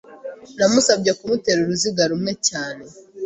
[0.57, 2.83] Namusabye kumutera uruziga rumwe cyane.